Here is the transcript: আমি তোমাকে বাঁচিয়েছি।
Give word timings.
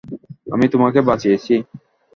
আমি 0.47 0.65
তোমাকে 0.67 0.99
বাঁচিয়েছি। 1.01 1.53